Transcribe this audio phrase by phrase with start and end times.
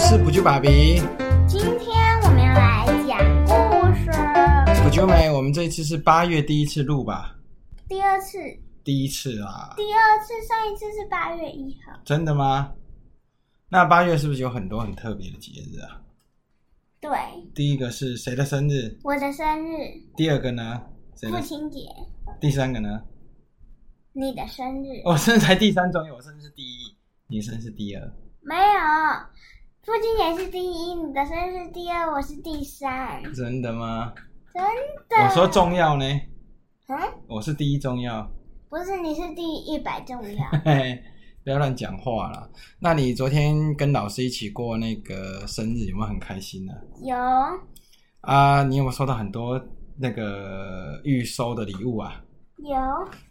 [0.00, 0.96] 是不就爸比，
[1.46, 3.52] 今天我们要来讲故
[3.94, 4.10] 事。
[4.82, 7.36] 不就妹，我们这一次是八月第一次录吧？
[7.86, 8.38] 第二次，
[8.82, 11.92] 第一次啊，第二次，上一次是八月一号。
[12.02, 12.72] 真的吗？
[13.68, 16.00] 那八月是不是有很多很特别的节日啊？
[17.00, 17.10] 对，
[17.54, 18.98] 第一个是谁的生日？
[19.04, 19.76] 我的生日，
[20.16, 20.82] 第二个呢？
[21.14, 21.80] 父亲节，
[22.40, 23.02] 第三个呢？
[24.12, 25.02] 你的生日。
[25.04, 26.96] 我生日才第三重要，我生日是第一，
[27.28, 28.12] 你生日是第二。
[28.42, 28.62] 没有，
[29.82, 33.22] 父亲也是第一，你的生日是第二，我是第三。
[33.32, 34.12] 真的吗？
[34.52, 34.62] 真
[35.08, 35.24] 的？
[35.24, 36.04] 我说重要呢，
[36.88, 38.30] 嗯，我是第一重要。
[38.68, 40.44] 不是，你是第一百重要。
[40.64, 41.02] 嘿 嘿，
[41.42, 42.46] 不要乱讲话啦。
[42.78, 47.16] 那你昨天跟老师一起过那个生日，有没有很开心呢、有，
[48.20, 48.62] 啊？
[48.64, 49.58] 你有没有收到很多
[49.98, 52.22] 那个预收的礼物啊？
[52.58, 52.76] 有，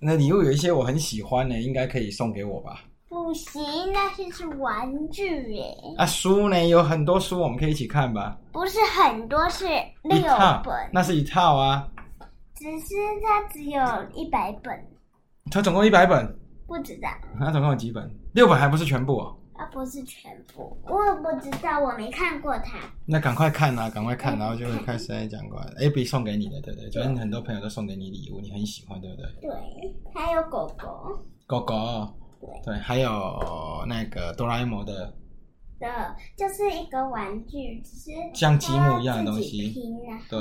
[0.02, 2.86] 那礼物有一些我很喜欢的，应该可以送给我吧？
[3.10, 8.38] 不行，那些是玩具耶，啊，书呢有很多书，我们可以一起看吧？
[8.52, 9.66] 不是很多，是
[10.04, 10.22] 六
[10.64, 11.88] 本，，那是一套啊，
[12.54, 13.82] 只是它只有
[14.14, 14.80] 一百本，
[15.52, 16.24] 它总共一百本，
[16.68, 17.10] 不知道。
[17.40, 18.10] 它总共有几本？
[18.34, 19.36] 六本还不是全部哦。
[19.56, 22.78] 它不是全部，我也不知道，我没看过它。
[23.06, 25.66] 那赶快看啊，赶快看，然后就会开始在讲过来。
[25.80, 26.90] A B 送给你的，对不对？
[26.92, 29.26] 昨天很多朋友都送给你礼物，你很喜欢，对不对？
[29.42, 29.52] 对，
[30.14, 32.08] 还有狗狗狗狗，
[32.66, 35.14] 对，还有那个哆啦 A 梦的，
[35.80, 39.73] 的，就是一个玩具，只是像积木一样的东西。
[40.30, 40.40] 对，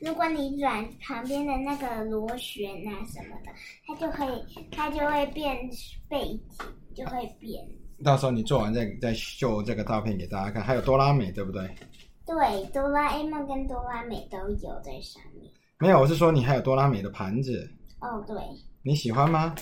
[0.00, 3.52] 如果你转旁边的那个螺旋啊什么的，
[3.86, 5.56] 它就可以，它就会变
[6.08, 6.40] 背景，
[6.94, 7.66] 就会变。
[8.04, 10.62] 到时候你做完再再秀这个照片给大家看。
[10.62, 11.68] 还有哆啦美，对不对？
[12.24, 15.50] 对，哆啦 A 梦跟哆啦美都有在上面。
[15.78, 17.68] 没有，我是说你还有哆啦美的盘子，
[18.00, 18.36] 哦，对，
[18.82, 19.54] 你喜欢吗？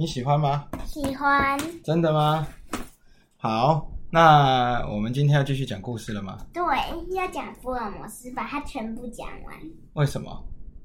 [0.00, 0.66] 你喜欢吗？
[0.86, 1.58] 喜欢。
[1.84, 2.48] 真的吗？
[3.36, 6.38] 好，那我们今天要继续讲故事了吗？
[6.54, 6.62] 对，
[7.14, 9.54] 要讲福尔摩斯，把它全部讲完。
[9.92, 10.42] 为什么？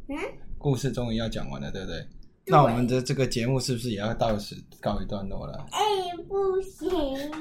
[0.10, 0.18] 嗯，
[0.58, 2.06] 故事终于要讲完了，对不对？
[2.48, 5.66] 那我们的这个节目是不是也要到此告一段落了？
[5.72, 5.80] 哎，
[6.28, 6.90] 不行，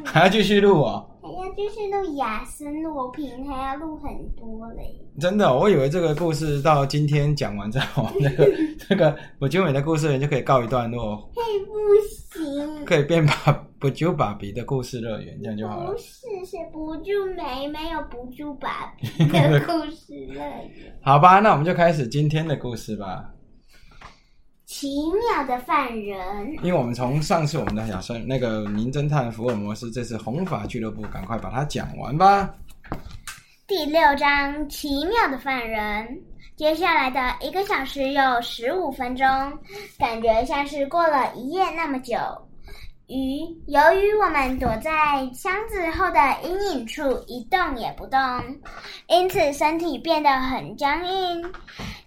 [0.04, 1.06] 还要继续录哦？
[1.22, 5.00] 还要继续录雅森诺平，还要录很多嘞。
[5.20, 8.50] 真的哦、我以为这个故事到今天讲完之后，那个
[8.88, 11.74] 那个不久美的故事就可以告一段落，嘿，不
[12.38, 13.32] 行，可以变把
[13.78, 15.92] 不久爸比的故事乐园，这样就好了。
[15.92, 16.04] 不是
[16.46, 20.98] 是补助没没有补助爸比 的故事乐园。
[21.02, 23.30] 好吧，那我们就开始今天的故事吧。
[24.84, 32.54] 奇妙的犯人，因为我们从上次我们的小生那个名侦探福尔摩斯，这次红发俱乐部，赶快把它讲完吧。
[33.66, 36.06] 第六章奇妙的犯人。
[36.54, 39.26] 接下来的一个小时有十五分钟，
[39.98, 42.14] 感觉像是过了一夜那么久。
[43.06, 44.92] 于由于我们躲在
[45.32, 48.20] 箱子后的阴影处一动也不动，
[49.08, 51.42] 因此身体变得很僵硬，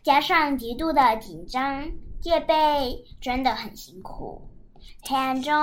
[0.03, 1.83] 加上极度的紧张
[2.27, 4.41] 戒备，真的很辛苦。
[5.03, 5.53] 黑暗中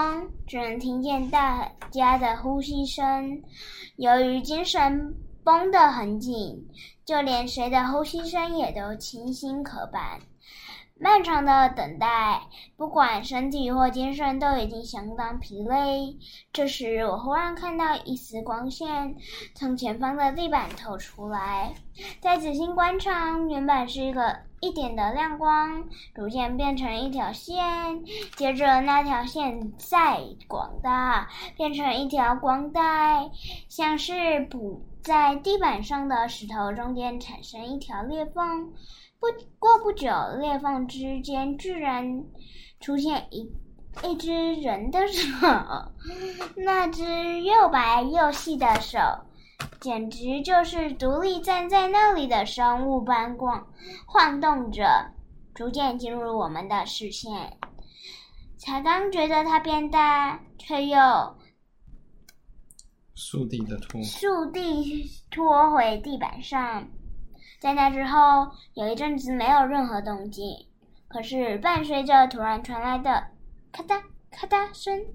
[0.46, 3.42] 只能听见大家的呼吸声，
[3.96, 5.14] 由于精神
[5.44, 6.66] 绷得很紧，
[7.04, 10.00] 就连谁的呼吸声也都清新可辨。
[11.04, 12.40] 漫长的等待，
[12.78, 16.16] 不管身体或精神都已经相当疲累。
[16.50, 19.14] 这时，我忽然看到一丝光线
[19.54, 21.74] 从前方的地板透出来，
[22.22, 28.02] 再仔细观察，原本是一个一点的亮光，逐渐变成一条线，
[28.36, 33.30] 接着那条线再广大，变成一条光带，
[33.68, 38.72] 像是补在地板上的石头中间产生一条裂缝。
[39.24, 42.26] 不过不久，裂缝之间居然
[42.78, 43.50] 出现一
[44.02, 45.24] 一只人的手，
[46.56, 48.98] 那只又白又细的手，
[49.80, 53.66] 简直就是独立站在那里的生物般晃
[54.06, 55.14] 晃动着，
[55.54, 57.56] 逐渐进入我们的视线。
[58.58, 60.98] 才刚觉得它变大，却又
[63.14, 66.86] 速地的拖，速地拖回地板上。
[67.64, 70.44] 在那之后，有一阵子没有任何动静。
[71.08, 73.28] 可是，伴随着突然传来的
[73.72, 75.06] 咔嗒咔嗒声，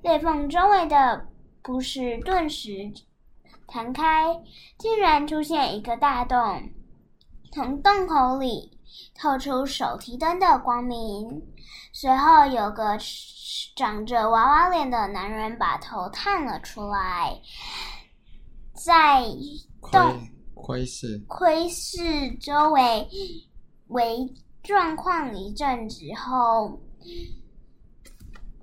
[0.00, 1.26] 裂缝周围的
[1.60, 2.90] 布是顿时
[3.66, 4.40] 弹开，
[4.78, 6.70] 竟然出现一个大洞。
[7.52, 8.78] 从洞口里
[9.14, 11.42] 透出手提灯的光明。
[11.92, 12.96] 随后，有个
[13.76, 17.38] 长着娃娃脸的男人把头探了出来，
[18.72, 19.22] 在
[19.92, 20.18] 洞。
[20.60, 23.08] 窥视窥视周围
[23.88, 26.80] 围状况一阵之后，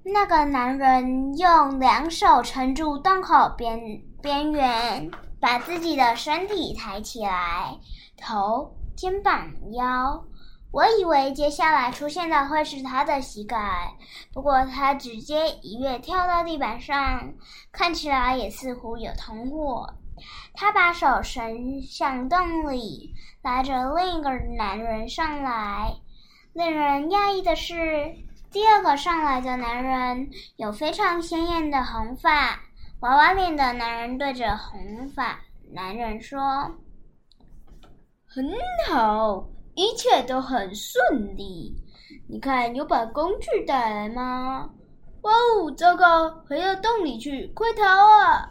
[0.03, 7.77] 那个男人用两手撑住洞口边边缘，把自己的身体抬起来，
[8.15, 10.23] 头、肩膀、腰。
[10.71, 13.95] 我以为接下来出现的会是他的膝盖，
[14.33, 17.33] 不过他直接一跃跳到地板上，
[17.71, 19.93] 看起来也似乎有同伙。
[20.59, 23.13] 他把手伸向洞里，
[23.43, 25.93] 拉着另一个男人上来。
[26.53, 28.11] 令人讶异的是，
[28.51, 32.59] 第二个上来的男人有非常鲜艳的红发。
[33.01, 35.39] 娃娃脸的男人对着红发
[35.71, 36.41] 男人说
[38.25, 38.43] ：“很
[38.89, 41.71] 好。”一切都很顺利，
[42.27, 44.67] 你看有把工具带来吗？
[45.21, 48.49] 哇哦，糟糕，回到洞里去，快逃啊！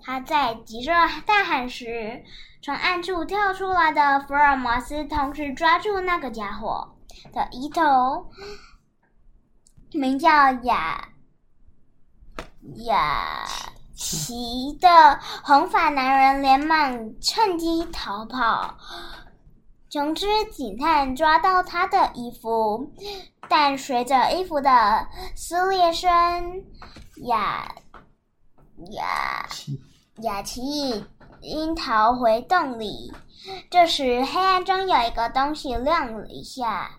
[0.00, 0.92] 他在急着
[1.26, 2.24] 大喊时，
[2.62, 6.96] 从暗处跳出来的福尔摩斯同时抓住那个家伙
[7.32, 8.30] 的衣头，
[9.92, 11.08] 名叫雅
[12.86, 13.44] 雅
[13.94, 18.78] 奇的红发男人连忙趁机逃跑。
[19.90, 22.92] 雄狮警探抓到他的衣服，
[23.48, 26.10] 但随着衣服的撕裂声，
[27.26, 27.74] 雅
[28.90, 29.48] 雅
[30.22, 31.04] 雅奇
[31.40, 33.12] 因逃回洞里。
[33.70, 36.90] 这时，黑暗中有一个东西亮了一下，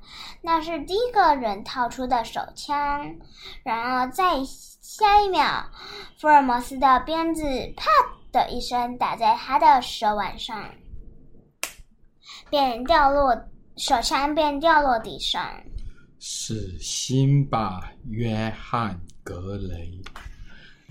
[0.42, 3.16] 那是第一个人掏出的手枪。
[3.64, 5.66] 然而，在下一秒，
[6.18, 7.44] 福尔摩斯的鞭子
[7.76, 7.90] “啪”
[8.32, 10.64] 的一声打在他的手腕上。
[12.50, 13.36] 便掉落，
[13.76, 15.44] 手枪便掉落地上。
[16.20, 18.94] 死心吧，约翰·
[19.24, 20.02] 格雷！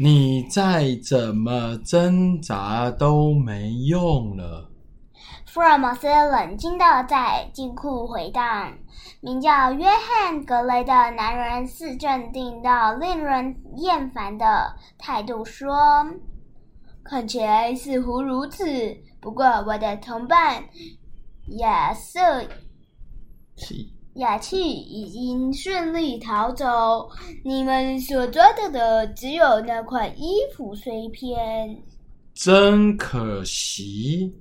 [0.00, 4.70] 你再怎么挣扎都没用了。
[5.44, 8.78] 福尔摩斯冷静的在金库回荡。
[9.20, 16.06] 名叫约翰·格雷的男人似镇定到令人厌烦的态度说
[17.02, 18.64] ：“看起来似乎如此。
[19.20, 20.62] 不过，我的同伴。”
[21.58, 22.44] 亚瑟，
[24.18, 27.08] 雅气已经顺利逃走。
[27.44, 31.82] 你们所抓到的只有那块衣服碎片。
[32.34, 34.32] 真可惜，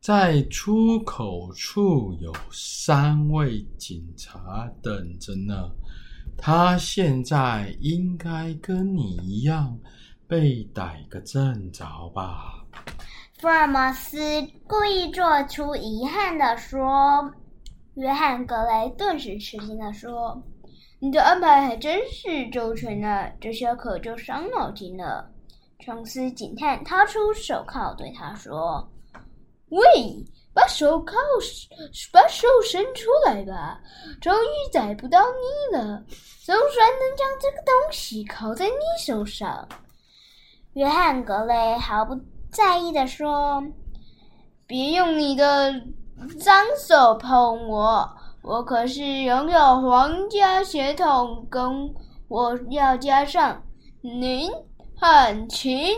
[0.00, 5.70] 在出口处有三位警察等着呢。
[6.36, 9.76] 他现在应该跟你一样
[10.26, 12.64] 被逮个正着吧。
[13.38, 14.18] 福尔摩斯
[14.66, 17.32] 故意做出遗憾的说
[17.94, 20.42] ：“约翰·格雷顿时吃惊的说
[20.98, 25.30] ：‘你的安排还真是周全呢，这下可就伤脑筋了。’”
[25.80, 28.88] 琼斯警探掏出手铐对他说
[29.70, 29.82] ：“喂，
[30.54, 31.14] 把手铐，
[32.12, 33.80] 把手伸出来吧！
[34.20, 36.02] 终于逮不到你了，
[36.44, 39.68] 总算能将这个东西铐在你手上。”
[40.74, 42.18] 约翰·格雷毫不。
[42.50, 43.60] 在意的说
[44.64, 45.74] ：“别用你的
[46.38, 51.94] 脏手碰我，我可是拥有皇家血统，跟
[52.28, 53.62] 我要加上
[54.00, 54.50] 您
[54.98, 55.96] 和亲。”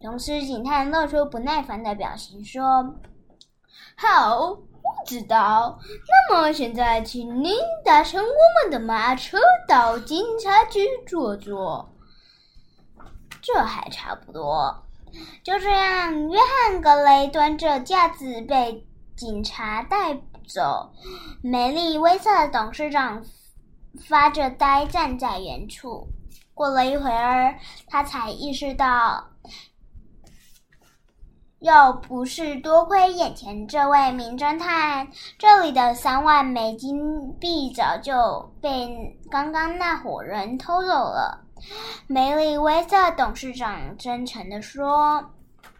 [0.00, 2.62] 同时，警探露出不耐烦的表情说
[3.98, 4.58] ：“好，我
[5.06, 5.78] 知道。
[6.30, 7.54] 那么现在，请您
[7.84, 11.88] 搭乘我们的马车到警察局坐坐。
[13.42, 14.84] 这还差不多。”
[15.42, 18.86] 就这样，约翰·格雷端着架子被
[19.18, 20.14] 警察带
[20.46, 20.88] 走。
[21.42, 23.22] 梅丽·威瑟董事长
[24.08, 26.06] 发着呆站在原处。
[26.54, 27.56] 过了一会儿，
[27.88, 29.24] 他才意识到，
[31.58, 41.44] 要不是多亏眼前这位名侦探，这里的三万美金币早就被刚刚那伙人偷走了。
[42.06, 45.32] 梅里威瑟董事长真诚地说：“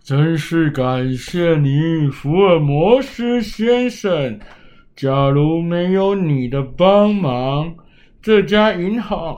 [0.08, 4.40] 真是感谢你，福尔摩斯先生。
[4.96, 7.74] 假如没有你的帮忙，
[8.22, 9.36] 这家银行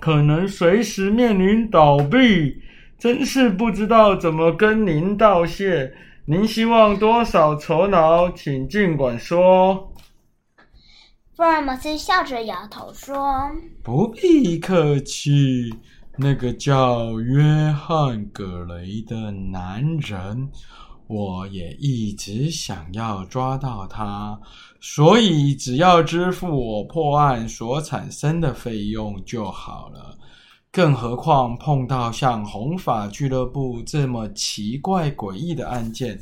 [0.00, 2.56] 可能随时面临倒闭。
[2.96, 5.92] 真是不知道怎么跟您道谢。
[6.24, 9.92] 您希望多少酬劳，请尽管说。”
[11.34, 13.50] 福尔摩斯笑着摇头说
[13.82, 15.74] ：“不必客气。
[16.18, 17.42] 那个叫约
[17.72, 20.48] 翰·葛雷的男人，
[21.08, 24.40] 我也一直想要抓到他，
[24.80, 30.16] 所以只要支付我破案所产生的费用就好了。
[30.72, 36.18] 更何况碰到像红发俱乐部这么奇怪诡异的案件，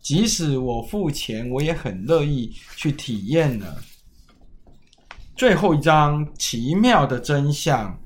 [0.00, 3.66] 即使我付钱，我也很乐意去体验呢。”
[5.36, 7.96] 最后一章，奇妙的真相。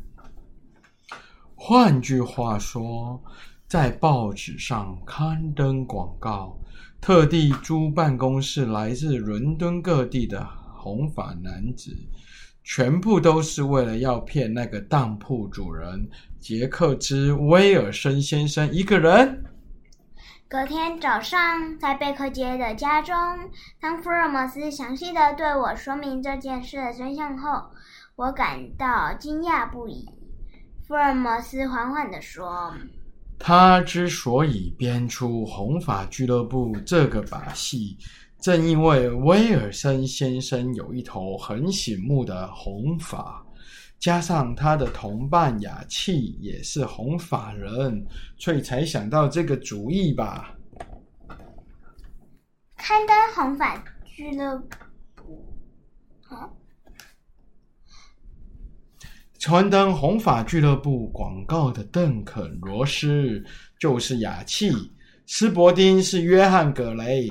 [1.66, 3.18] 换句话说，
[3.66, 6.58] 在报纸上刊登广告，
[7.00, 11.90] 特地租办公室来自伦敦各地的红发男子，
[12.62, 16.06] 全部都是为了要骗那个当铺主人
[16.38, 19.42] 杰克之威尔森先生一个人。
[20.46, 23.16] 隔天早上，在贝克街的家中，
[23.80, 27.70] 当福尔摩斯详细的对我说明这件事的真相后，
[28.16, 30.06] 我感到惊讶不已。
[30.86, 32.70] 福尔摩斯缓缓地说
[33.40, 37.96] ：“他之所以编出红发俱乐部这个把戏，
[38.38, 43.42] 正因为威尔森先生有一头很醒目的红发。”
[43.98, 50.54] 加上他的同伴雅气也是红发人，所以才想到这个主意吧。
[52.76, 54.58] 刊登红发俱乐
[55.14, 55.42] 部，
[56.28, 56.50] 啊，
[59.46, 63.44] 刊登红发俱乐部广告的邓肯·罗斯
[63.78, 64.72] 就是雅气，
[65.26, 67.30] 斯伯丁是约翰·葛雷，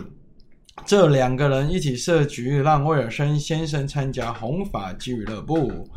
[0.85, 5.89] 这两个人一起设局，让威尔森先生参加红发俱乐部。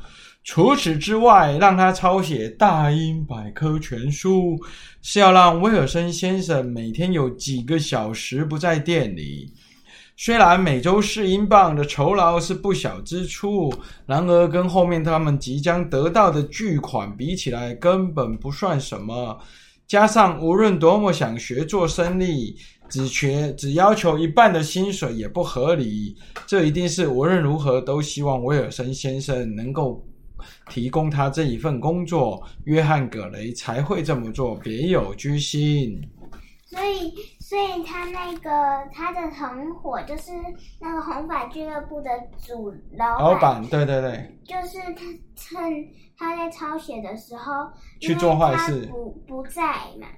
[0.42, 4.56] 除此之外，让他抄写《大英百科全书》，
[5.02, 9.52] 是要让威尔森先生每天有几个小时不在店里。
[10.16, 13.72] 虽然每周四英镑的酬劳是不小支出，
[14.06, 19.38] 然而跟后面他们即将得到的巨款比起来，根本不算什么。
[19.86, 22.56] 加上无论多么想学做生意，
[22.88, 26.16] 只学只要求一半的薪水也不合理。
[26.46, 30.04] 这一定是无论如何都希望威尔森先生能够。
[30.70, 35.98] 提供他这一份工作，约翰·葛雷才会这么做，别有居心。
[36.68, 37.12] 所以，
[37.48, 38.50] 所以他那个
[38.92, 40.32] 他的同伙就是
[40.80, 42.10] 那个红发俱乐部的
[42.44, 45.02] 主老老板，对对对，就是他
[45.36, 45.54] 趁
[46.18, 49.62] 他在抄写的时候去做坏事，不不在
[50.00, 50.08] 嘛。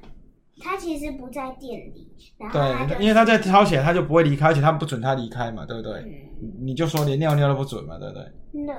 [0.60, 2.10] 他其实不在店里，
[2.50, 6.02] 对，因为他在抄写，他就不会离开，而且他不准他离开嘛，对不对？
[6.58, 8.24] 你就说连尿尿都不准嘛，对不对？
[8.64, 8.74] 对。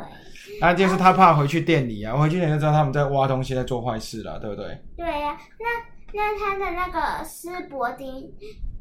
[0.59, 4.75] 那就是他怕回去店里啊，回去店就知道他们在挖东西，在做坏事了，对不对？
[4.97, 5.67] 对呀，那
[6.13, 8.31] 那他的那个斯伯丁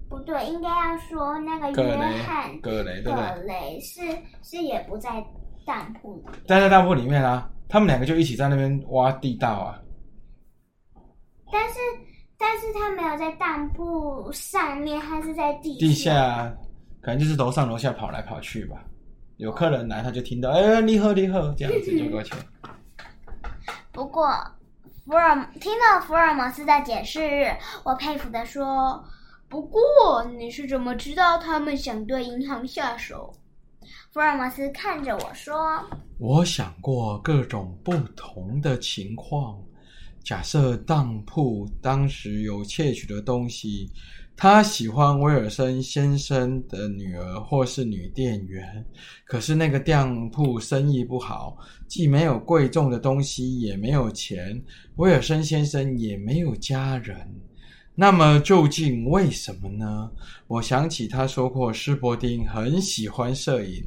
[0.09, 3.29] 不对，应该要说那个约翰格雷，对不对？
[3.29, 4.01] 葛雷是
[4.43, 5.25] 是也不在
[5.67, 9.79] 当铺里，待在当铺里面啊，他们两个就一起在那边挖地道啊。
[11.53, 11.79] 但是
[12.39, 16.55] 但是他没有在当铺上面，他是在地地下，
[17.03, 18.83] 可能就是楼上楼下跑来跑去吧。
[19.37, 22.35] 有客人来，他就听到，哎，你好，你好，这样子就过去。
[23.93, 24.29] 不过，
[25.09, 27.51] 福尔听到福尔摩斯的解释，
[27.83, 29.03] 我佩服的说
[29.49, 33.35] ：“不过，你是怎么知道他们想对银行下手？”
[34.13, 35.83] 福尔摩斯看着我说
[36.21, 39.59] ：“我想过各种不同的情况，
[40.23, 43.91] 假设当铺当时有窃取的东西。”
[44.41, 48.87] 他喜欢威尔森先生的女儿，或是女店员。
[49.25, 54.63] 可是那个店铺生意不好，既没有贵重的东西，也没有钱。
[54.95, 57.19] 威尔森先生也没有家人。
[57.97, 60.09] 那么究竟为什么呢？
[60.47, 63.85] 我想起他说过，施伯丁很喜欢摄影，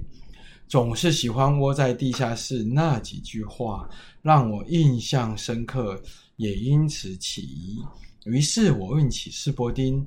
[0.68, 2.62] 总是喜欢窝在地下室。
[2.62, 3.90] 那几句话
[4.22, 5.98] 让我印象深刻，
[6.36, 7.82] 也因此起疑。
[8.26, 10.06] 于是我问起施伯丁。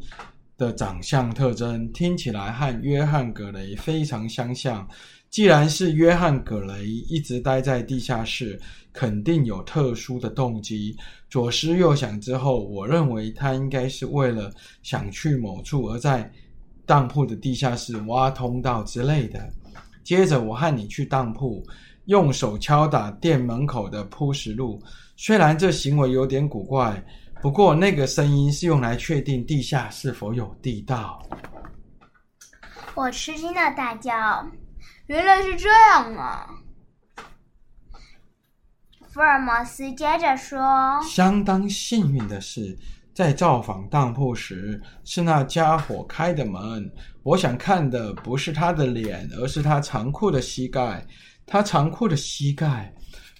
[0.56, 4.88] 的长相特征听起来和约翰·格雷非常相像。
[5.30, 8.60] 既然是约翰·格雷一直待在地下室，
[8.92, 10.96] 肯定有特殊的动机。
[11.28, 16.30] 左思右想之后，我认为他应该是为了想去某处而在
[16.86, 19.52] 当铺的地下室挖通道之类的。
[20.04, 21.66] 接着，我和你去当铺，
[22.04, 24.80] 用手敲打店门口的铺石路。
[25.16, 27.04] 虽然这行为有点古怪。
[27.42, 31.22] 不过，那个声音是用来确定地下是否有地道。
[32.94, 34.46] 我吃惊的大叫
[35.06, 36.48] ：“原来是这样啊！”
[39.12, 40.58] 福尔摩斯接着说
[41.06, 42.76] ：“相当幸运的是，
[43.12, 46.90] 在造访当铺时，是那家伙开的门。
[47.22, 51.06] 我想看的不是他的脸，而是他长裤的膝盖。
[51.46, 52.90] 他长裤的膝盖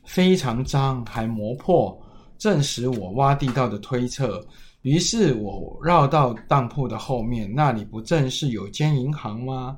[0.05, 1.99] 非常脏，还磨破。”
[2.45, 4.47] 证实我挖地道的推测，
[4.83, 9.75] 于是我绕到当铺的后面，那里不正是有间银行吗？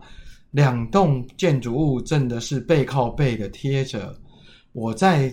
[0.50, 4.12] 两栋建筑物正的是背靠背的贴着。
[4.72, 5.32] 我在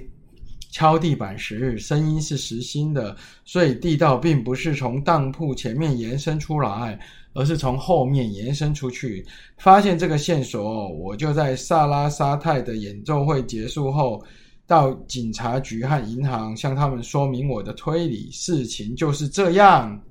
[0.70, 7.00] 敲地板时，声音是实心的，所以地道并不是从当铺前面延伸出来，
[7.34, 9.26] 而是从后面延伸出去。
[9.58, 14.24] 发现这个线索，我就在萨拉沙泰的演奏会结束后。
[14.66, 20.02] 到警察局和银行向他们说明我的推理，事情就是这样。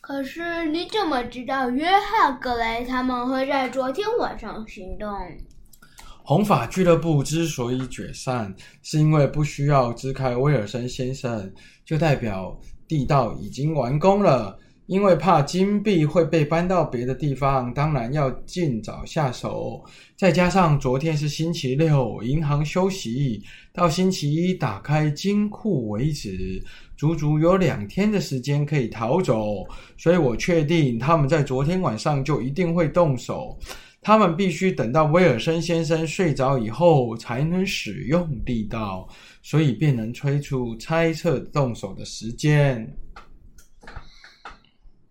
[0.00, 5.08] 可是你怎么知道约翰·格雷他们会在昨天晚上行动？
[6.24, 11.52] 红发俱乐部之所以解散，是因为不需要支开威尔森先生，
[11.84, 14.58] 就代表地道已经完工了。
[14.92, 19.82] 因为怕金币会被搬到别的地方，当然要尽早下手。
[20.18, 26.62] 再加上昨天是星期六，银行休息，到星期一打开金库为止，
[26.94, 29.64] 足足有两天的时间可以逃走。
[29.96, 33.58] 所以我确定他们在昨天晚上就一定会动手。
[34.02, 39.08] 他们必须等到威尔森先生睡着以后才能使用地道，
[39.42, 42.94] 所以便能推出猜测动手的时间。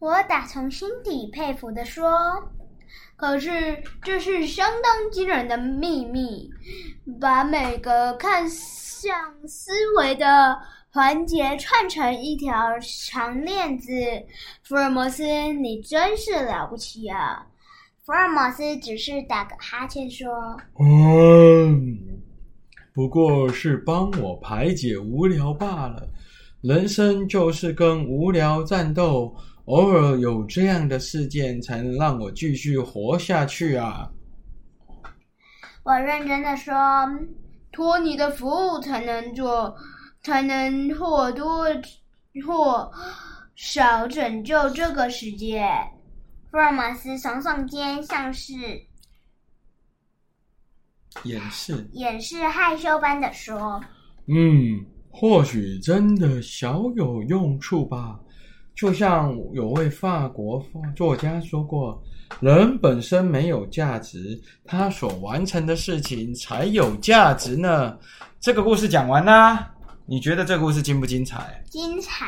[0.02, 2.12] 我打从心底佩服的说
[3.16, 3.52] ：“可是
[4.02, 6.50] 这是相当惊人的秘密，
[7.20, 9.16] 把每个看向
[9.48, 10.58] 思维的
[10.90, 13.92] 环节串成一条长链子。
[14.64, 17.46] 福尔摩斯，你真是了不起啊！”
[18.04, 20.28] 福尔摩斯只是打个哈欠说
[20.82, 21.96] ：“嗯，
[22.92, 26.10] 不过是帮我排解无聊罢了。
[26.62, 29.36] 人生就是跟无聊战斗，
[29.72, 34.12] 偶尔有这样的事件，才能让我继续活下去啊！”
[35.84, 36.76] 我认真的说
[37.72, 39.74] ：“托你的福才能做，
[40.22, 41.66] 才能或多
[42.46, 42.92] 或
[43.56, 45.66] 少拯救这个世界。”
[46.52, 48.54] 福尔摩斯耸耸肩，像是
[51.24, 53.82] 掩饰、掩饰害羞般的说
[54.28, 58.20] ：“嗯，或许真的小有用处吧。
[58.76, 60.64] 就像有位法国
[60.96, 62.02] 作家说过，
[62.40, 67.98] 人本身没有价值，他所完成的事情才有价值呢。”
[68.40, 69.72] 这个故事讲完啦。
[70.08, 71.64] 你觉得这个故事精不精彩？
[71.70, 72.26] 精彩。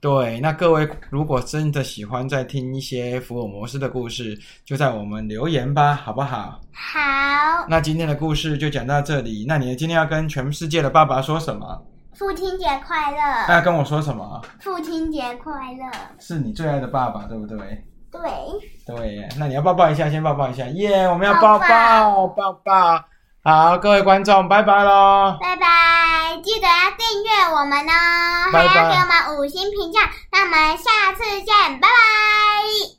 [0.00, 6.58] 对，那各位如果真的喜欢再听一些福尔摩斯的故事，就在我们留言吧，好不好？
[6.72, 7.66] 好。
[7.68, 9.44] 那今天的故事就讲到这里。
[9.46, 11.84] 那你今天要跟全世界的爸爸说什么？
[12.18, 13.18] 父亲节快乐。
[13.46, 14.42] 他要跟我说什么？
[14.60, 15.88] 父亲节快乐。
[16.18, 17.56] 是你最爱的爸爸，对不对？
[18.10, 18.20] 对。
[18.86, 21.08] 对，那你要抱抱一下，先抱抱一下，耶！
[21.08, 23.04] 我们要抱抱抱抱。
[23.44, 25.38] 好，各位观众，拜拜喽！
[25.40, 30.00] 拜拜，记得要订阅我们哦，还要给我们五星评价。
[30.32, 32.97] 那我们下次见，拜拜。